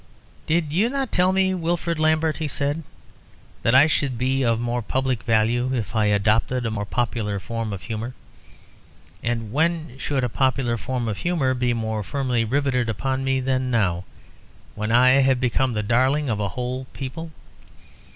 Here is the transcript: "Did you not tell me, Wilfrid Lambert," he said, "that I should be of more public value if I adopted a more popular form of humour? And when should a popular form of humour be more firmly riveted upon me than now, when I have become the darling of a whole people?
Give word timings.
"Did 0.47 0.73
you 0.73 0.89
not 0.89 1.11
tell 1.11 1.31
me, 1.31 1.53
Wilfrid 1.53 1.99
Lambert," 1.99 2.37
he 2.37 2.47
said, 2.47 2.81
"that 3.61 3.75
I 3.75 3.85
should 3.85 4.17
be 4.17 4.41
of 4.41 4.59
more 4.59 4.81
public 4.81 5.21
value 5.21 5.75
if 5.75 5.95
I 5.95 6.05
adopted 6.05 6.65
a 6.65 6.71
more 6.71 6.87
popular 6.87 7.37
form 7.39 7.71
of 7.71 7.83
humour? 7.83 8.15
And 9.21 9.51
when 9.53 9.99
should 9.99 10.23
a 10.23 10.27
popular 10.27 10.75
form 10.75 11.07
of 11.07 11.17
humour 11.19 11.53
be 11.53 11.75
more 11.75 12.01
firmly 12.01 12.43
riveted 12.43 12.89
upon 12.89 13.23
me 13.23 13.41
than 13.41 13.69
now, 13.69 14.03
when 14.73 14.91
I 14.91 15.09
have 15.09 15.39
become 15.39 15.73
the 15.73 15.83
darling 15.83 16.29
of 16.29 16.39
a 16.39 16.49
whole 16.57 16.85
people? 16.93 17.29